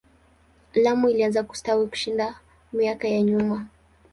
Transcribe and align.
Lamu 0.75 1.09
ilianza 1.09 1.43
kustawi 1.43 1.87
kushinda 1.87 2.39
miaka 2.73 3.07
ya 3.07 3.21
nyuma. 3.21 3.67